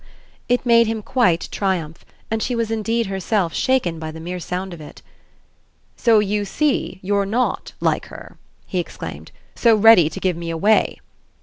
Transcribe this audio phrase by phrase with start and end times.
[0.49, 4.73] It made him quite triumph, and she was indeed herself shaken by the mere sound
[4.73, 5.03] of it.
[5.95, 10.99] "So you see you're not, like her," he exclaimed, "so ready to give me away!"